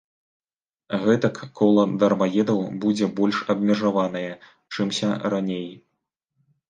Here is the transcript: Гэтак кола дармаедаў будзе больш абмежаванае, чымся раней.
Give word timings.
Гэтак 1.03 1.37
кола 1.59 1.83
дармаедаў 2.03 2.59
будзе 2.85 3.05
больш 3.21 3.37
абмежаванае, 3.55 4.27
чымся 4.73 5.09
раней. 5.35 5.69